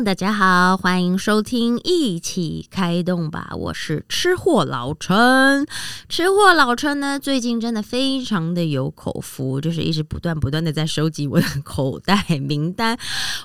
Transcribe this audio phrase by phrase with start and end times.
[0.00, 5.66] 大家好，欢迎收听一起开动吧，我是吃货老陈。
[6.08, 12.98] 吃货老陈呢，最近真的非常的有口福，就是一直不断不断的在收集我的口袋名单。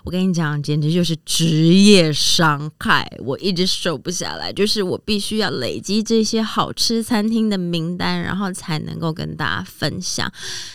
[0.05, 10.31] 我跟你讲，简直就是职业伤害，我一直瘦不下来，就是我必须要累积这些好吃餐厅的名单，然后才能够跟大家分享。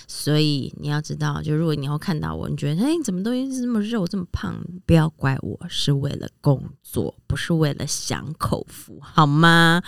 [0.07, 4.55] 所以你要知道，就如果你以后看到我，你觉得哎，怎么都一直这么肉这么胖，
[4.87, 9.83] 不要怪我，是为了工作，不是为了享口福，好吗？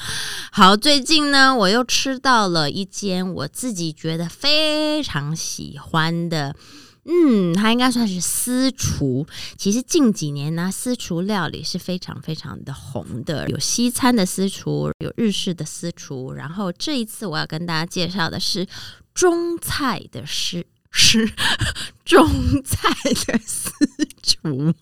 [0.53, 6.55] 好，最近呢，我又吃到了一间我自己觉得非常喜欢的，
[7.05, 9.27] 嗯，它应该算是私厨。
[9.57, 18.67] 其实近几年呢，私厨料理是非常非常的红的，有西餐的私厨，有日式的私厨，然后这一次我要跟大家介绍的是
[19.13, 20.67] 中菜的师。
[20.97, 21.29] 是
[22.05, 22.29] 种
[22.65, 22.89] 菜
[23.27, 23.71] 的私
[24.23, 24.73] 厨。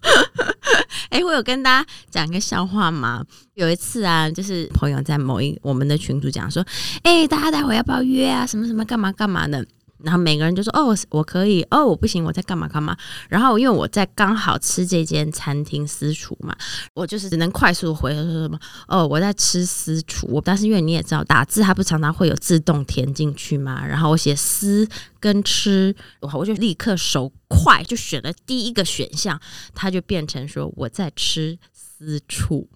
[1.11, 3.25] 哎，我有跟大家讲一个笑话吗？
[3.55, 6.65] 有一次啊，就是朋友在某一我们的群组讲说，
[7.03, 8.47] 哎，大家待会要不要约啊？
[8.47, 9.65] 什么什么干嘛干嘛的？
[10.03, 11.63] 然后每个人就说：“哦，我可以。
[11.71, 12.97] 哦，我不行，我在干嘛干嘛。”
[13.29, 16.55] 然后因为我在刚好吃这间餐厅私厨嘛，
[16.95, 18.59] 我就是只能快速回说什么
[18.89, 23.87] ：“哦，我在吃私厨。”但是因为你也知道，打字它不常常会有自动填进去嘛。
[23.87, 24.89] 然后我写“私”
[25.21, 29.41] 跟“吃”，我就立刻手快就选了第一个选项，
[29.75, 32.69] 它就变成说我在吃私厨。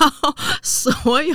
[0.00, 1.34] 然后所有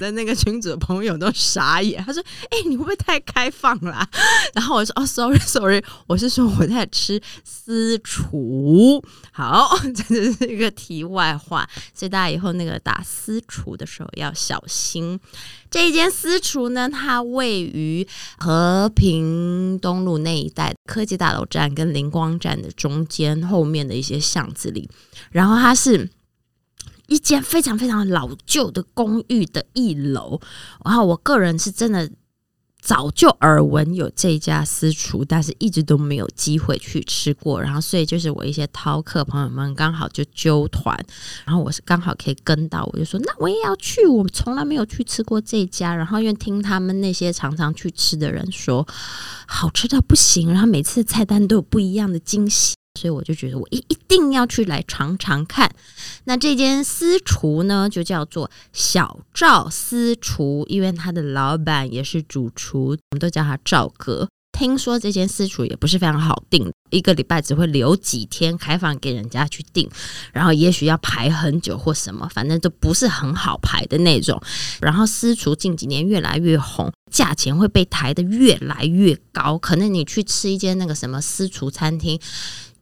[0.00, 4.08] 的那个群主的朋友都傻眼，他说：“哎，你会不会太开放了？”
[4.54, 15.20] 然后我说：“哦，sorry，sorry，我是说我在吃私厨。”好，这是一个题外话，所以大家以后那个打私厨的时候要小心。
[15.70, 18.06] 这一间私厨呢，它位于
[18.38, 24.88] 和平东路那一带科技大楼站跟灵光站的中间后面的一些巷子里，
[25.30, 26.08] 然后它是。
[27.06, 30.40] 一间非常非常老旧的公寓的一楼，
[30.84, 32.10] 然后我个人是真的
[32.80, 37.60] 早就耳闻有这家私厨，但是一直都没有机会去吃过。
[37.62, 40.94] 然后，所以就是我一些饕客朋友们刚好就揪团，
[41.46, 44.06] 然后我是刚好可以跟到，我就说那我也要去。
[44.06, 48.86] 我从来没有去吃过这家，然后因为听他们那些常常去吃的人说
[49.46, 52.74] 好吃到不行，然后每次菜单都有不一样的惊喜。
[52.98, 55.70] 所以我就觉得我一一定要去来尝尝看。
[56.24, 64.28] 那这间私厨呢，就叫做小赵私厨，因为他的老板也是主厨，我们都叫他赵哥。
[64.56, 69.90] 听说这间私厨也不是非常好订，一个礼拜只会留几天开放给人家去订，
[70.32, 74.40] 然后也许要排很久或什么，反正都不是很好排的那种。
[74.80, 79.58] 然后私厨近几年越来越红，价钱会被抬得越来越高。
[79.58, 82.20] 可能你去吃一间那个什么私厨餐厅。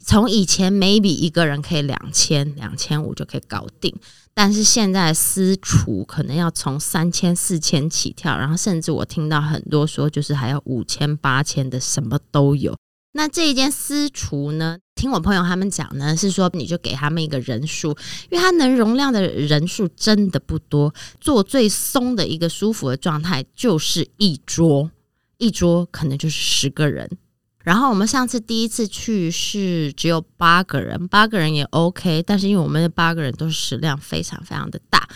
[0.05, 3.95] 从以前 maybe 一个人可以两千两千五就可以搞定，
[4.35, 12.77] 但是现在私厨可能要从三千四千起跳，然后甚至我听到很多说就是还要五千八千的什么都有。
[13.15, 17.91] 那这一间私厨呢，听我朋友他们讲呢，是说你就给他们一个人数，
[18.31, 24.91] 因为它能容量的人数真的不多，做最松的一个舒服的状态就是一桌，
[25.37, 27.19] 一桌可能就是十个人。
[27.63, 35.09] 然后我们上次第一次去是只有八个人，八个人也 OK，但是因为我们的八个人都是食量非常非常的大，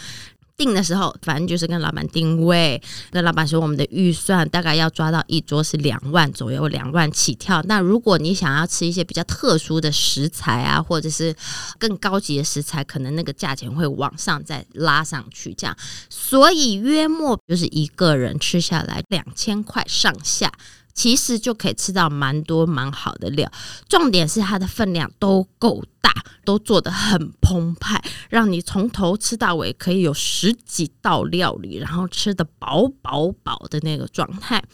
[0.56, 2.80] 订的时候反正就是跟老板定位，
[3.10, 7.60] 跟老板说我们的预算大概要抓到一桌是两万左右，两万起跳。
[7.64, 11.34] 那如果你想要吃一些比较特殊的食材啊，或者是
[11.78, 15.76] 更高级的食材，可能那个价钱会往上再拉上去，这样。
[16.08, 20.50] 所以约莫就是一个人吃下来两千块上下。
[20.96, 23.52] 其实就可以吃到蛮多蛮好的料，
[23.86, 26.10] 重点是它的分量都够大，
[26.42, 34.64] 都做的很澎湃，让你从头吃到尾可以有十几道料理，然后吃的饱饱饱的那个状态。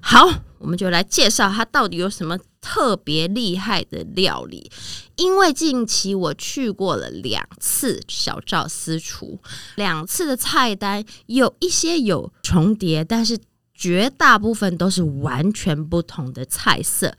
[0.00, 0.26] 好，
[0.58, 4.70] 我们就来介绍它到底有什么特别厉害的料理。
[5.16, 9.38] 因为近期我去过了两次小赵私厨，
[9.76, 13.38] 两次的菜单有一些有重叠，但是。
[13.76, 17.14] 绝大部分都是完全不同的菜色，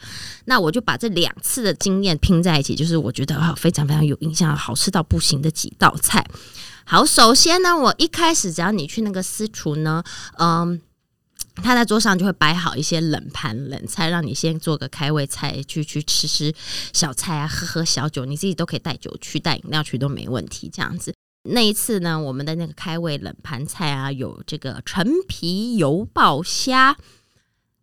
[0.45, 6.25] 那我就把这两次的经验拼在一起，就是我觉得啊非常非常有印象、好吃到不行的几道菜。
[6.83, 10.03] 好，首先呢，我一开始只要你去那个私厨呢，
[10.39, 10.81] 嗯，
[11.55, 16.53] 他在桌上就会摆好一些冷盘冷菜，让你先做个开胃菜，去去吃吃
[16.93, 21.13] 小菜啊，喝喝小酒，你自己都可以带酒去、带饮料去都没问题，这样子。
[21.47, 26.97] 那一次呢，我们的那个开胃冷盘菜啊，有这个陈皮油爆虾。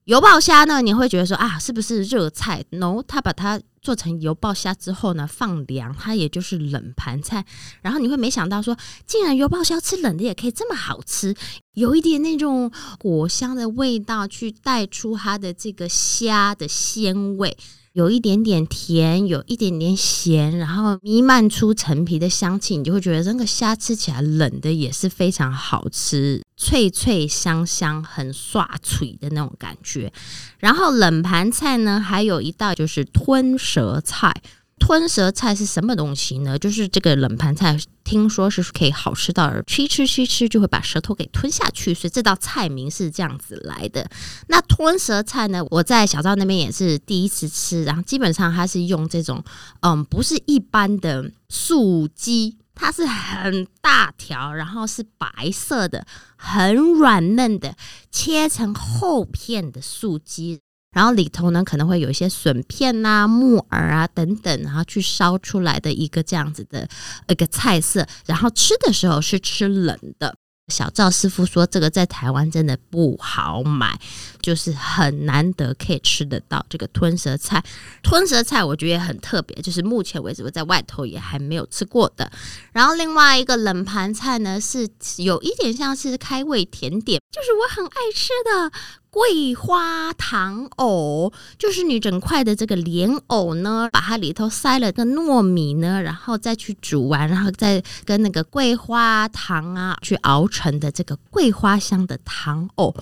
[0.04, 7.46] 油爆虾呢，你会觉得说啊，是不是热菜？No，他把它做成油爆虾之后呢，放凉，它也就是冷盘菜。
[7.80, 8.76] 然后你会没想到说，
[9.06, 11.34] 竟然油爆虾吃冷的也可以这么好吃，
[11.72, 17.56] 有一点那种果香的味道，去带出它的这个虾的鲜味。
[17.94, 30.12] 有一点点甜，有一点点咸，然后弥漫出陈皮的香气，你就会觉得那个虾吃起来冷的也是非常好吃，脆脆香香，很刷脆的那种感觉。
[30.58, 34.42] 然后冷盘菜呢，还有一道就是吞舌菜。
[34.78, 36.58] 吞舌菜是什么东西呢？
[36.58, 44.10] 就是这个冷盘菜，听说是可以好吃到吃吃吃吃就会把舌头给吞下去，所以这道菜名是这样子来的。
[44.48, 49.42] 那吞舌菜呢，我在小赵那边也是第一次吃，然后基本上它是用这种
[49.80, 56.06] 嗯，不是一般的素鸡，它是很大条，然后是白色的，
[56.36, 57.76] 很软嫩的，
[58.10, 60.60] 切成厚片的素鸡。
[60.94, 66.88] 然后里头呢可能会有一些笋片呐、木耳啊等等，然后去烧出来的一个这样子的
[67.28, 68.06] 一个菜色。
[68.24, 70.34] 然后吃的时候是吃冷的。
[70.68, 74.00] 小赵师傅说，这个在台湾真的不好买，
[74.40, 77.62] 就是很难得可以吃得到这个吞舌菜。
[78.02, 82.32] 吞舌菜我觉得也很特别，就是目前为止我在外头也还没有吃过的。
[82.72, 84.88] 然后另外一个冷盘菜呢，是
[85.18, 88.72] 有一点像是开胃甜点，就是我很爱吃的。
[89.14, 102.92] 桂花糖藕就是你整块的这个莲藕呢，把它里头塞了个糯米呢，然后再去煮完，然后再跟那个桂花糖啊去熬成的这个桂花香的糖藕。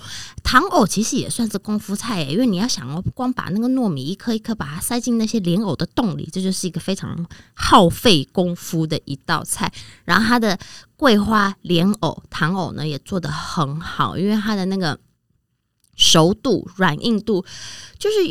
[0.43, 7.25] 糖藕其实也算是功夫菜，因为你要想哦，光把那个糯米一颗一颗把它塞进那些莲藕的洞里，这就是一个非常
[7.55, 9.73] 耗费功夫的一道菜。
[10.05, 10.59] 然后它的
[10.95, 14.99] 桂花莲藕糖藕呢也做得很好，因为它的那个。
[15.95, 17.45] 熟度、软硬度，
[17.99, 18.27] 就是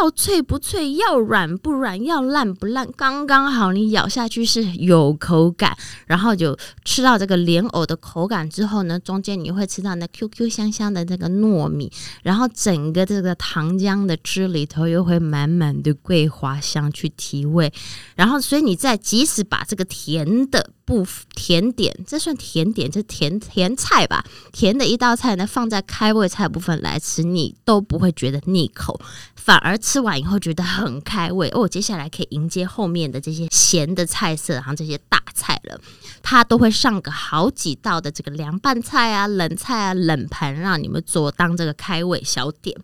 [0.00, 3.72] 要脆不脆，要软不软，要烂不烂，刚刚好。
[3.72, 5.76] 你咬下去是有口感，
[6.06, 11.92] 然后就吃到这个莲藕的口感之后呢，中间你会吃到那 Q Q 香香的那个糯米，
[12.22, 17.72] 然后整个这个糖浆的汁里头又会满满的桂花香去提味，
[18.16, 20.70] 然后所以你在即使把这个甜的。
[20.88, 24.24] 不甜点，这算甜点，这甜甜菜吧？
[24.52, 28.98] 甜的一道菜呢，放在开胃菜部分来吃，你都不会觉得腻口，
[29.36, 31.68] 反而吃完以后觉得很开胃哦。
[31.68, 35.78] 接下来可以迎接后面的这些咸的菜色，然后这些大菜了，
[36.22, 42.74] 它都会上个好几道的这个凉拌菜啊、冷菜啊、冷盘，让你们做当这个开胃小点。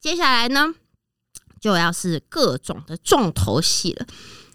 [0.00, 0.74] 接下来呢，
[1.60, 4.04] 就要是各种的重头戏了。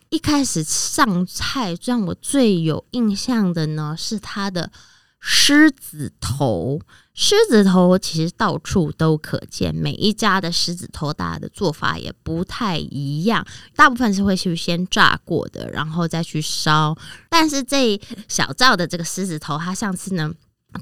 [0.09, 4.71] 一开始上菜让我最有印象的呢，是它的
[5.19, 6.81] 狮子头。
[7.13, 13.45] 狮子头其实到处都可见，每一家的狮子头大家的做法也不太一样。
[13.75, 16.97] 大部分是会去先炸过的，然后再去烧。
[17.29, 20.33] 但是这小赵的这个狮子头，他上次呢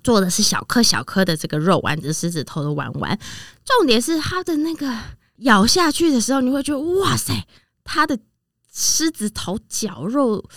[0.03, 3.19] 做的是小颗小颗的这个肉丸子，狮子头的丸丸。
[3.65, 4.95] 重点是它的那个
[5.38, 7.45] 咬下去的时候，你会觉得哇塞，
[7.83, 8.18] 它的。
[8.79, 10.47] 狮子头绞肉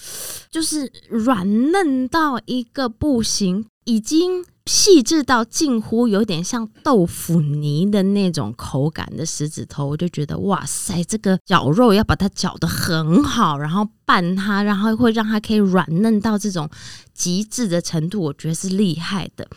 [0.50, 16.69] 就是软嫩到一个不行，已经细致到近乎有点像豆腐泥的那种口感的狮子头，我就觉得哇塞，这个绞肉要把它绞得很好，然后拌它，然后会让它可以软嫩到这种
[17.15, 19.48] 极致的程度，我觉得是厉害的。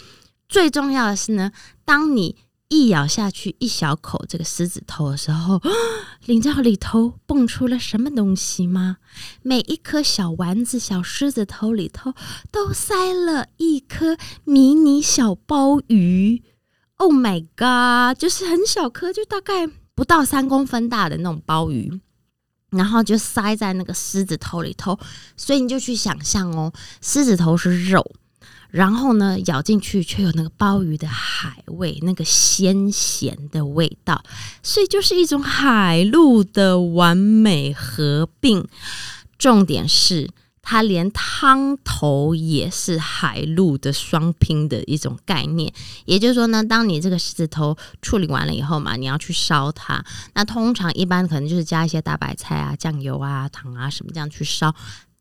[0.48, 1.51] 最重要的是呢，
[1.84, 2.38] 当你。
[2.74, 5.62] 一咬下去一小口这个狮子头的时候，
[6.25, 8.98] 你知道里头蹦出了什么东西吗？
[9.44, 12.13] 每一颗小丸子、小狮子头里头
[12.51, 16.42] 都塞了一颗迷你小鲍鱼。
[16.96, 18.18] Oh my god！
[18.20, 22.01] 就是很小颗，就大概不到三公分大的那种鲍鱼，
[22.72, 24.98] 然后就塞在那个狮子头里头。
[25.38, 28.15] 所以你就去想象哦，狮子头是肉。
[28.74, 34.24] 然后呢，咬进去却有那个鲍鱼的海味，那个鲜咸的味道，
[34.63, 38.68] 所以就是一种海陆的完美合并。
[39.38, 40.27] 重点是，
[40.63, 45.72] 它连汤头也是海陆的双拼的一种概念。
[46.06, 50.03] 也就是说呢，当你这个狮子头处理完了以后嘛，你要去烧它，
[50.34, 54.74] 那通常一般可能就是加一些大白菜啊、酱油啊、糖啊什么这样去烧。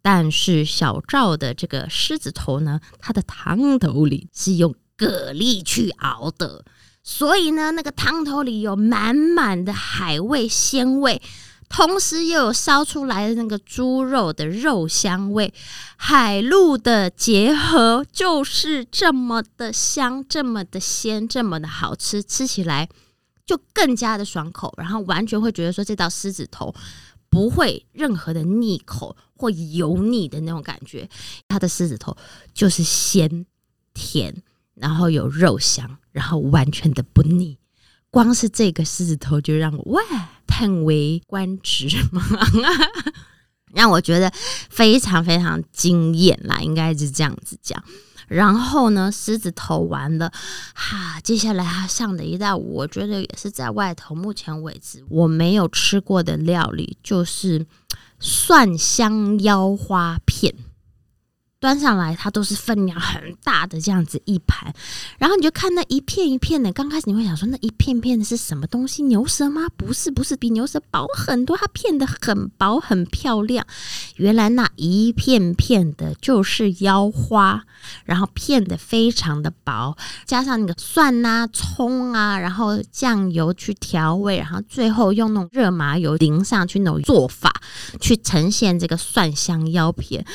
[0.03, 6.65] 但是小赵的这个狮子头呢，它的汤头里是用蛤蜊去熬的，
[7.05, 11.23] 所以呢，那个汤头里有满满的海味鲜味，
[11.69, 15.55] 同时又有烧出来的那个猪肉的肉香味，
[15.97, 22.89] 海陆的结合就是这么的香，这么的鲜，这么的好吃，吃起来
[23.47, 26.75] 就更加的爽口，然后完全会觉得说这道狮子头。
[27.33, 31.09] 不会任何的腻口或油腻的那种感觉。
[31.49, 32.15] 它的狮子头
[32.53, 33.47] 就是鲜
[33.95, 34.43] 甜，
[34.75, 37.57] 然后有肉香，然后完全的不腻。
[38.11, 40.03] 光是这个狮子头就让我哇
[40.47, 41.89] 叹为观止，
[43.73, 44.31] 让我觉得
[44.69, 47.83] 非常非常惊艳啦，应该是这样子讲。
[48.33, 50.33] 然后呢，狮子头完了，
[50.75, 57.67] 哈，接下来他上的一道，我觉得也是在外头目前为止我没有吃过的料理，就是
[58.19, 60.32] 蒜香腰花皮。
[61.63, 64.75] 端上来，它都是分量很大的这样子一盘，
[65.17, 66.73] 然后你就看那一片一片的。
[66.73, 69.05] 刚开始你会想说，那一片片的是什么东西？
[69.05, 69.69] 牛舌吗？
[69.77, 73.65] 不是，不是，比牛舌薄很多，它片的很薄，很漂亮。
[74.17, 77.63] 原来那一片片的就是腰花，
[78.05, 87.53] 然后片的非常的薄，加上那个蒜啊、葱啊，然后酱油去调味，然后最后用那种热麻油淋上去那种做法，
[88.01, 90.27] 去呈现这个蒜香腰片。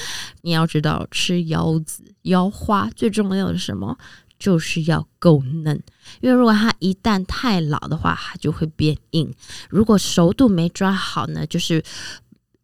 [0.48, 1.06] 你要知道。
[1.12, 3.98] 吃腰子、腰花最重要的是什么？
[4.40, 5.84] 就是要够嫩，
[6.22, 9.34] 因为如果它一旦太老的话，它就会变硬。
[9.70, 11.84] 如果熟度没抓好呢，就是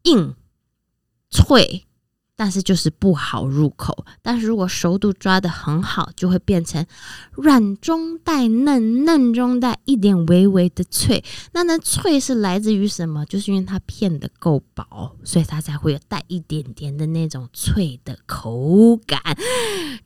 [0.04, 0.34] 硬
[1.30, 1.86] 脆。
[2.44, 6.86] 但是就是不好入口，但是如果熟度抓的很好，就会变成
[7.32, 11.24] 软中带嫩，嫩中带一点微微的脆。
[11.54, 13.26] 那那脆是来自于什么？
[13.28, 19.22] 就是因为它片的够薄，所以它才会有带一点点的那种脆的口感。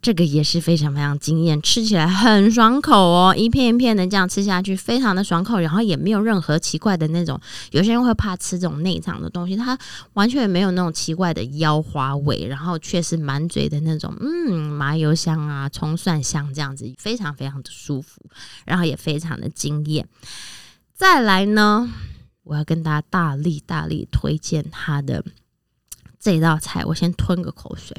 [0.00, 7.40] 这个也是非常非常惊艳，吃起来很爽口哦，一片一片的这样吃下去，非常的爽口，然后也没有任何奇怪的那种。
[7.72, 9.76] 有些人会怕吃这种内脏的东西，它
[10.12, 12.16] 完全没有那种奇怪的腰花。
[12.36, 18.20] 然后却是满嘴的那种，嗯，麻油香啊，葱蒜香这样子，非常非常的舒服，
[18.64, 20.06] 然后也非常的惊艳。
[20.94, 21.90] 再来呢，
[22.42, 25.24] 我要跟大家大力大力推荐他的
[26.18, 27.96] 这道菜，我先吞个口水。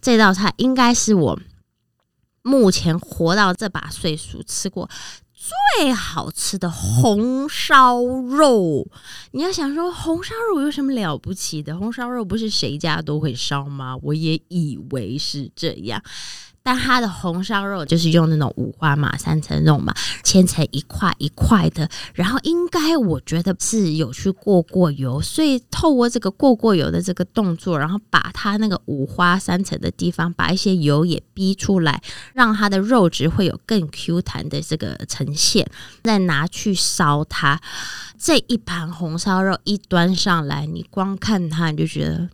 [0.00, 1.40] 这道菜应该是我
[2.42, 4.88] 目前活到这把岁数吃过。
[5.40, 8.86] 最好吃的红烧肉，
[9.30, 11.78] 你要想说红烧肉有什么了不起的？
[11.78, 13.96] 红烧肉不是谁家都会烧吗？
[14.02, 16.02] 我也以为是这样。
[16.62, 32.02] 但它的红烧肉就是用那种五花马三层肉嘛，切成一块一块的，然后应该我觉得是有去过过油，所以透过这个过过油的这个动作，然后把它那个五花三层的地方把一些油也逼出来，
[32.34, 35.66] 让它的肉质会有更 Q 弹的这个呈现，
[36.04, 37.60] 再拿去烧它。
[38.18, 42.28] 这一盘红烧肉一端上来，你光看它你就觉得，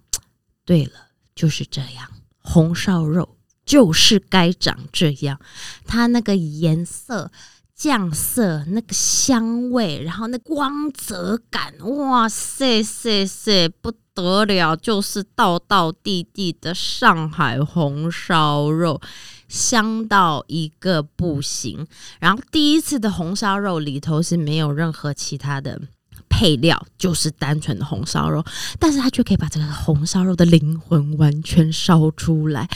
[0.64, 0.90] 对了，
[1.35, 2.09] 就是这样，
[2.40, 3.36] 红烧肉。
[3.66, 5.38] 就是该长这样，
[5.85, 7.30] 它那个颜色、
[7.75, 19.00] 酱色、那个香味，然后那光泽感，哇塞塞塞不得了，就是道道地地的上海红烧肉，
[19.49, 21.87] 香到一个不行。
[22.20, 25.82] 然后第一次的红烧肉里头是没有任何其他的
[26.28, 28.42] 配料，就是单纯的红烧肉，
[28.78, 32.68] 但是它却可以把这个红烧肉的灵魂完全烧出来。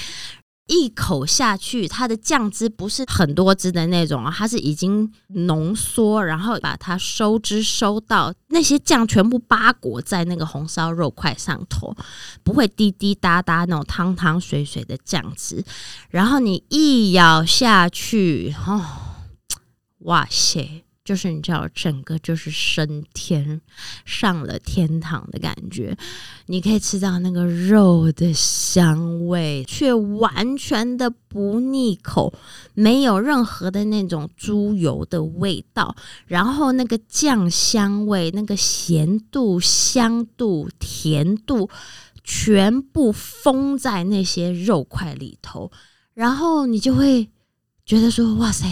[0.70, 11.92] 一口下去，它的酱汁不是很多汁的那种，它是已经浓缩，然后把它收汁收到那些酱全部包裹在那个红烧肉块上头，
[12.44, 15.64] 不会滴滴答答那种汤汤水水的酱汁，
[16.08, 18.80] 然后你一咬下去，哦，
[19.98, 20.84] 哇塞！
[21.10, 23.60] 就是你知道，整个就是升天
[24.04, 25.96] 上了天堂的感觉。
[26.46, 32.32] 你可以吃到那个肉的香味，却完全的不腻口，
[32.74, 35.96] 没有任何的那种猪油的味道。
[36.28, 41.68] 然后那个酱香味、那个咸度、香度、甜度，
[42.22, 45.72] 全部封在那些肉块里头。
[46.14, 47.28] 然后你就会
[47.84, 48.68] 觉得说：“哇塞，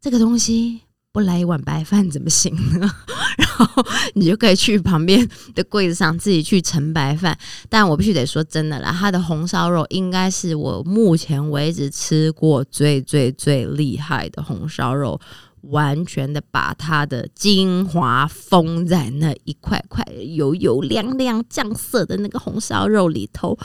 [0.00, 0.80] 这个东西。”
[1.12, 2.88] 不来一碗白饭怎么行呢？
[3.36, 7.36] 然后你就可以去旁边的柜子上自己去盛白饭。
[7.68, 15.20] 但我必须得说真的啦，它的红烧肉应该是我目前为止吃过最最最厉害的红烧肉。
[15.62, 23.58] 完全的把它的精华封在那一块块油油亮亮酱色的那个红烧肉里头，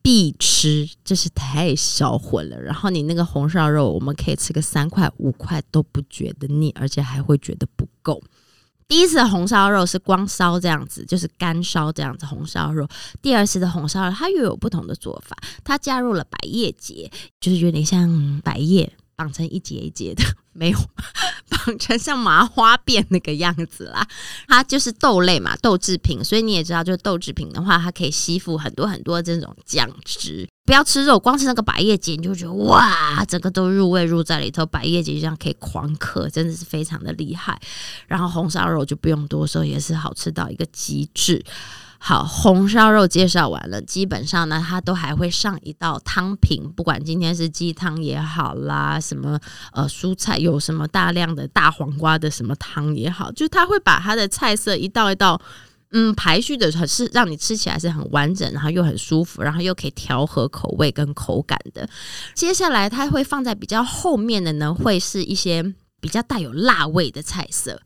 [0.00, 2.60] 必吃，真是太销魂了。
[2.60, 8.22] 然后你那个红烧肉，我们可以吃个三块五块都不觉得腻，而且还会觉得不够。
[8.88, 12.86] 第一次的红烧肉是光烧这样子，就是干烧这样子红烧肉。
[13.22, 18.92] 第二次的红烧肉，它又有不同的做法，它加入了百叶结，就是有点像百叶。
[19.22, 20.78] 绑成一节一节的， 没有
[21.48, 24.04] 绑成像麻花辫那个样子啦。
[24.48, 30.48] 它就是豆类嘛，豆制品，所以你也知道，就是豆制品的话，它可以吸附很多很多这种酱汁。
[30.64, 34.66] 不要吃肉，光吃那个百叶结，你就觉得哇，整个都入味入在里头。
[34.66, 37.60] 百叶结这样可以狂嗑，真的是非常的厉害。
[38.08, 41.44] 然后红烧肉就不用多说，也是好吃到一个极致。
[42.04, 49.38] 好，红烧肉介绍完了，基本上呢，它都还会上一道汤品，不管今天是鸡汤也好啦，什么
[49.72, 55.40] 呃蔬菜有什么大量的大黄瓜的什么汤也好，就它会把它的菜色一道一道，
[55.92, 61.88] 嗯，排序的很是让你吃起来是很完整，然后又很舒服，然后又可以调和口味跟口感的。
[62.34, 65.62] 接下来它会放在比较后面的呢，会是一些
[66.00, 67.80] 比较带有辣味的菜色。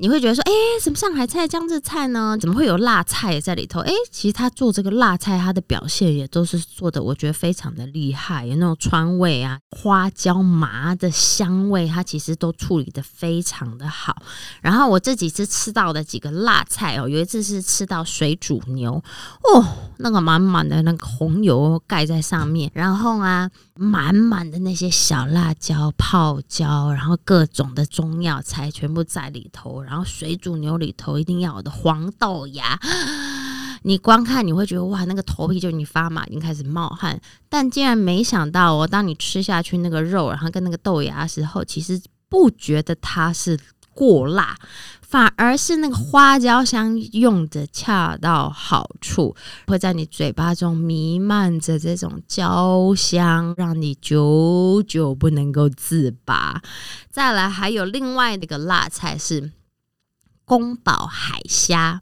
[0.00, 2.38] 你会觉得说，哎，什么上海菜、江浙菜呢？
[2.40, 3.80] 怎么会有辣菜在里头？
[3.80, 14.22] 哎，其实他做这个辣菜，他的表现也都是做的，我觉得非常的厉害，有那种川味啊、花椒麻的香味，它其实都处理的非常的好。
[14.62, 19.02] 然后我这几次吃到的几个辣菜哦，有一次是吃到水煮牛，
[19.52, 19.64] 哦，
[19.96, 29.82] 那个满满的那个红油盖在上面，然后啊，满满的那些小辣椒、泡椒，然后各种的中药材全部在里头。
[29.88, 32.78] 然后水煮牛里头一定要有的黄豆芽，
[33.84, 37.18] 你光看你会觉得哇，那个头皮就你发麻，已经开始冒汗。
[37.48, 43.58] 但竟然没想到哦，当你吃下去那个肉，然后跟那个豆芽的时候，其实不觉得它是
[43.94, 44.54] 过辣，
[45.00, 49.34] 反而是那个花椒香用的恰到好处，
[49.66, 56.60] 会在你嘴巴中弥漫着这种焦香，让你久久不能够自拔。
[57.10, 59.52] 再来，还有另外一个辣菜是。
[60.48, 62.00] 宫保海虾，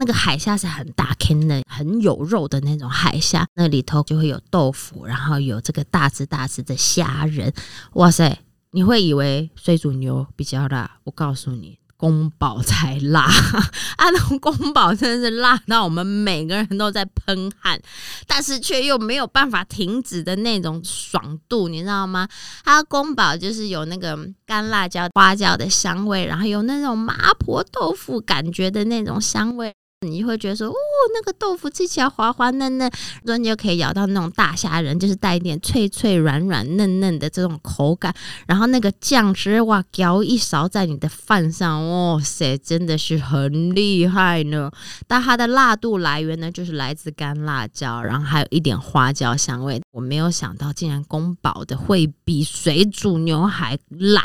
[0.00, 7.54] 那个海虾是很大坑的、很有肉的那种海虾，那里头就会有豆腐，然后有这个大只大只的虾仁。
[7.92, 8.40] 哇塞，
[8.72, 11.78] 你会以为水煮牛比较辣，我告诉你。
[12.04, 13.22] 宫保才辣
[13.96, 14.10] 啊！
[14.10, 17.80] 那宫保真的是辣到我们每个人都在喷汗，
[18.26, 22.28] 但是却又没有办法停止的那种爽度，你知道吗？
[22.62, 29.74] 它宫保就是有那个干辣椒、花椒的香味，然后有那种麻婆豆腐感觉的那种香味。
[30.04, 30.74] 你会觉得说，哦，
[31.14, 32.90] 那个豆腐吃起来滑滑嫩嫩，
[33.24, 38.14] 然后你就可以咬到那种大虾仁，就是带一点脆脆软软嫩嫩的这种口感。
[38.46, 44.70] 然后那个酱汁哇，舀一勺在你的饭上，哇塞，真的是很厉害呢。
[45.06, 49.80] 但它的辣度来源呢，就是来自干辣椒，然后还有一点花椒香味。
[49.92, 54.24] 我没有想到，竟然宫保的会比水煮牛还辣，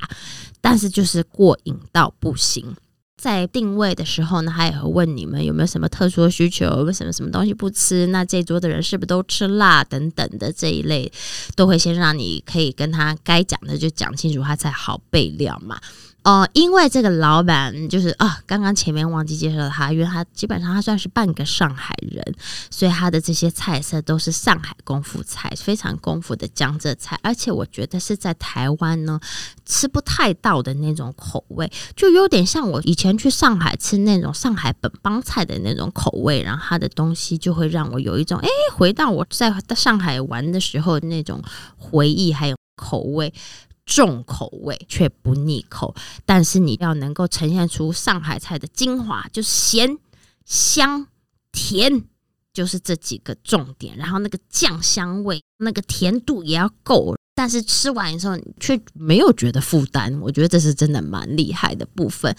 [0.61, 2.75] 但是就是过瘾到不行。
[3.19, 11.11] 在定位的时候呢，他也会问你们有没有什么特殊的需求，为什么什么东西不吃，那这桌的人是不是都吃辣等等的这一类，
[11.53, 15.77] 都会先让你可以跟他该讲的就讲清楚，他才好备料嘛。
[16.23, 22.21] 哦，因为这个老板就是啊，刚刚前面忘记介绍他，因为他基本上他算是半个上海人，
[22.69, 29.19] 所以他的这些菜色都是上海功夫菜，非常功夫的江浙菜，而且我觉得是在台湾呢
[29.65, 41.41] 吃不太到的那种口味，就有点像我以前去上海吃那种上海本帮菜的那种口味，然后他的东西就会让我有一种哎，回到我在上海玩的时候那种
[41.77, 43.33] 回忆，还有口味。
[43.89, 49.97] 重口味却不腻口，但是你要能够呈现出上海菜的精华，就是咸、
[50.45, 51.07] 香、
[51.51, 52.03] 甜，
[52.53, 53.97] 就是这几个重点。
[53.97, 60.21] 然后那个酱香味、那个甜度也要够，但是吃完的时候却没有觉得负担。
[60.21, 62.35] 我觉得这是真的蛮厉害的部分。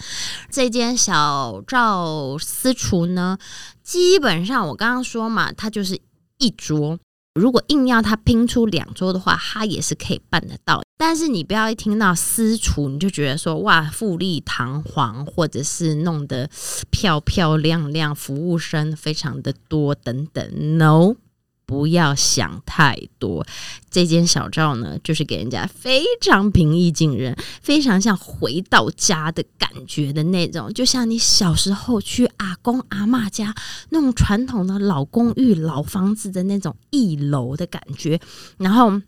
[0.49, 3.37] 这间小赵私厨呢，
[3.83, 5.99] 基本上我刚刚说嘛，它就是
[6.37, 6.97] 一桌。
[7.33, 10.81] 如果硬要他拼出两桌的话，他也是可以办得到。
[10.97, 16.49] 但是你不要一听到私厨，你就觉得说哇富丽堂皇，或者是弄得
[16.91, 20.77] 漂漂亮亮，服务生非常的多等等。
[20.77, 21.15] No。
[21.71, 23.47] 不要想太多，
[23.89, 33.55] 这间小灶呢，就是给人家非常平易近人，非常像回到家的感觉的那种，就像你小时候去阿公阿妈家
[33.87, 38.19] 那种传统的老公寓、老房子的那种一楼的感觉，
[38.57, 39.01] 然后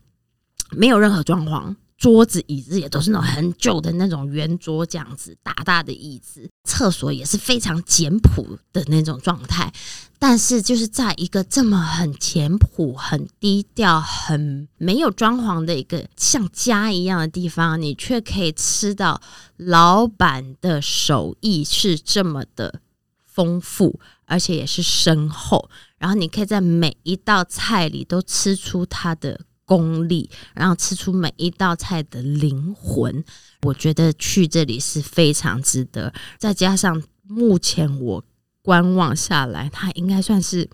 [0.71, 1.75] 没有任何装潢。
[2.03, 9.71] 桌子椅子也都是那种很旧的那种圆桌，这样子大大的椅子，厕所也是非常简朴的那种状态。
[10.19, 19.21] 但是就是在一个这么很简朴、很低调、很没有装潢的一个像家一样的地方，你却可以吃到
[19.55, 22.81] 老板的手艺是这么的
[23.25, 25.69] 丰富，而且也是深厚。
[25.97, 29.39] 然后你可以在每一道菜里都吃出它的。
[29.65, 33.23] 功力，然后吃出每一道菜的灵魂。
[33.61, 36.13] 我觉得去这里是非常值得。
[36.37, 38.23] 再加上目前我
[38.61, 40.69] 观望下来，它应该算是。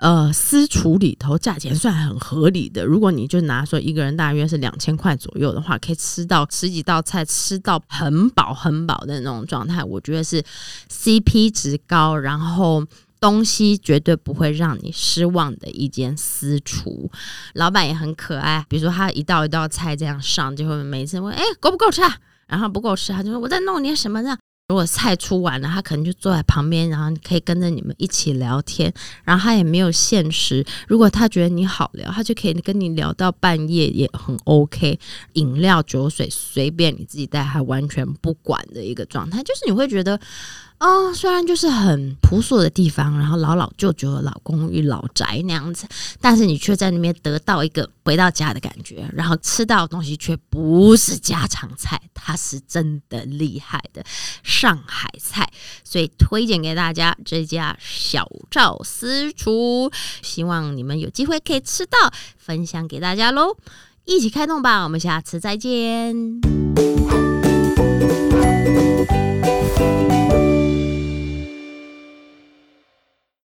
[0.00, 2.84] 呃，私厨里头价钱算很合理的。
[2.84, 10.40] 如果你就拿说一个人大约是两千块左右的话，可以吃到十几道菜，吃到很饱很饱的那种状态，我觉得是
[10.88, 12.86] CP 值高，然后
[13.20, 17.10] 东西绝对不会让你失望的一间私厨。
[17.54, 22.16] 老板也很可爱，比如说他一道一道菜这样上，就会每次问：“哎，够不够吃？”啊？
[22.46, 24.36] 然后不够吃，他就说：“我再弄点什么呢？”
[24.70, 28.92] 如果菜出完了，他可能就坐在旁边，然后可以跟着你们一起聊天。
[29.24, 34.98] 然后他也没有限时，如果他觉得你好聊，他就可以跟你聊到半夜，也很 OK。
[35.34, 40.20] 饮料、酒水随便你自己带，还完全不管的一个状态，就是你会觉得。
[40.80, 45.88] 哦，虽然就是很朴素的地方，然后老老旧旧的老公寓、老宅那样子，
[46.20, 54.04] 但是你却在那边得到一个回到家的感觉，然后吃到的东西却不是家常菜，它是真的厉害的
[54.44, 55.50] 上海菜，
[55.82, 59.90] 所以推荐给大家这家小赵私厨，
[60.22, 63.56] 希望你们有机会可以吃到，分享给大家喽，
[64.04, 66.40] 一起开动吧，我们下次再见。